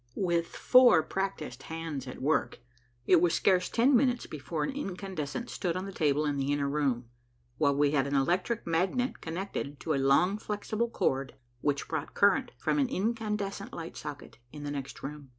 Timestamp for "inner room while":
6.51-7.75